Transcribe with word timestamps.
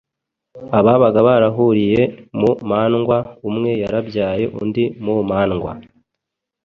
ababaga 0.79 1.19
barahuriye 1.27 2.01
mu 2.39 2.51
mandwa, 2.69 3.17
umwe 3.49 3.71
yarabyaye 3.81 4.45
undi 4.61 4.83
mu 5.03 5.15
mandwa, 5.29 5.71